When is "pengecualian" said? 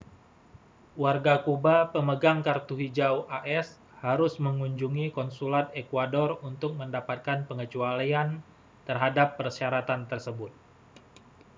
7.49-8.29